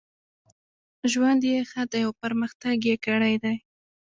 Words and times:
ژوند 1.11 1.41
یې 1.51 1.57
ښه 1.69 1.83
دی 1.91 2.01
او 2.07 2.11
پرمختګ 2.21 2.77
یې 2.89 2.95
کړی 3.05 3.35
دی. 3.43 3.55